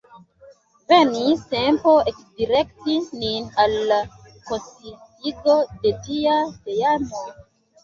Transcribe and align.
Venis 0.91 1.43
tempo 1.51 1.93
ekdirekti 2.11 2.97
nin 3.25 3.47
al 3.65 3.77
la 3.93 4.01
konsistigo 4.49 5.61
de 5.87 5.95
tia 6.09 6.43
teamo. 6.67 7.25